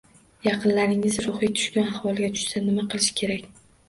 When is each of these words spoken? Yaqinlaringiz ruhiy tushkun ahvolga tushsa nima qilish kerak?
Yaqinlaringiz 0.45 1.17
ruhiy 1.25 1.51
tushkun 1.59 1.85
ahvolga 1.89 2.31
tushsa 2.39 2.63
nima 2.65 2.87
qilish 2.95 3.11
kerak? 3.21 3.45